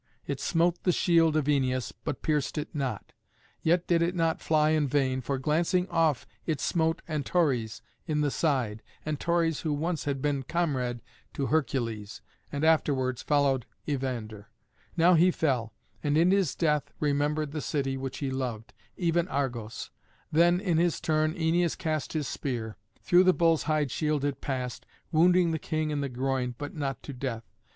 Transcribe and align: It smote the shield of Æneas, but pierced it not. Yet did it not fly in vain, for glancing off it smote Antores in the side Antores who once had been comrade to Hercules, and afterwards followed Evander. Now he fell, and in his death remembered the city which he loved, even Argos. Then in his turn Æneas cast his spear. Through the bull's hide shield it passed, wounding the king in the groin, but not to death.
It 0.25 0.39
smote 0.39 0.81
the 0.81 0.91
shield 0.91 1.35
of 1.37 1.45
Æneas, 1.45 1.93
but 2.03 2.23
pierced 2.23 2.57
it 2.57 2.73
not. 2.73 3.13
Yet 3.61 3.85
did 3.85 4.01
it 4.01 4.15
not 4.15 4.41
fly 4.41 4.71
in 4.71 4.87
vain, 4.87 5.21
for 5.21 5.37
glancing 5.37 5.87
off 5.89 6.25
it 6.47 6.59
smote 6.59 7.03
Antores 7.07 7.81
in 8.07 8.21
the 8.21 8.31
side 8.31 8.81
Antores 9.05 9.61
who 9.61 9.71
once 9.71 10.05
had 10.05 10.19
been 10.19 10.41
comrade 10.41 11.01
to 11.35 11.45
Hercules, 11.45 12.21
and 12.51 12.63
afterwards 12.63 13.21
followed 13.21 13.67
Evander. 13.87 14.49
Now 14.97 15.13
he 15.13 15.29
fell, 15.29 15.71
and 16.01 16.17
in 16.17 16.31
his 16.31 16.55
death 16.55 16.91
remembered 16.99 17.51
the 17.51 17.61
city 17.61 17.95
which 17.95 18.17
he 18.17 18.31
loved, 18.31 18.73
even 18.97 19.27
Argos. 19.27 19.91
Then 20.31 20.59
in 20.59 20.79
his 20.79 20.99
turn 20.99 21.35
Æneas 21.35 21.77
cast 21.77 22.13
his 22.13 22.27
spear. 22.27 22.75
Through 23.03 23.25
the 23.25 23.33
bull's 23.33 23.63
hide 23.69 23.91
shield 23.91 24.25
it 24.25 24.41
passed, 24.41 24.87
wounding 25.11 25.51
the 25.51 25.59
king 25.59 25.91
in 25.91 26.01
the 26.01 26.09
groin, 26.09 26.55
but 26.57 26.73
not 26.73 27.03
to 27.03 27.13
death. 27.13 27.43